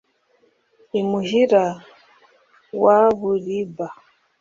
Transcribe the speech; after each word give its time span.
i 0.99 1.01
muhurira 1.07 1.63
wa 2.83 2.99
buriba, 3.17 3.87